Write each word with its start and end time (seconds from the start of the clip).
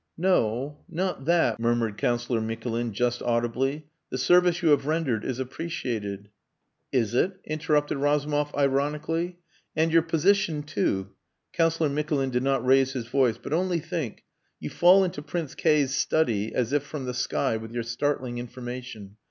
"No. 0.17 0.83
Not 0.89 1.25
that," 1.25 1.59
murmured 1.59 1.95
Councillor 1.95 2.41
Mikulin, 2.41 2.91
just 2.91 3.21
audibly. 3.21 3.85
"The 4.09 4.17
service 4.17 4.63
you 4.63 4.69
have 4.69 4.87
rendered 4.87 5.23
is 5.23 5.37
appreciated...." 5.37 6.29
"Is 6.91 7.13
it?" 7.13 7.33
interrupted 7.45 7.97
Razumov 7.99 8.51
ironically. 8.55 9.37
"...and 9.75 9.91
your 9.91 10.01
position 10.01 10.63
too." 10.63 11.11
Councillor 11.53 11.89
Mikulin 11.89 12.31
did 12.31 12.41
not 12.41 12.65
raise 12.65 12.93
his 12.93 13.05
voice. 13.05 13.37
"But 13.37 13.53
only 13.53 13.77
think! 13.79 14.23
You 14.59 14.71
fall 14.71 15.03
into 15.03 15.21
Prince 15.21 15.53
K 15.53 15.85
's 15.85 15.93
study 15.93 16.51
as 16.55 16.73
if 16.73 16.81
from 16.81 17.05
the 17.05 17.13
sky 17.13 17.55
with 17.57 17.71
your 17.71 17.83
startling 17.83 18.39
information.... 18.39 19.17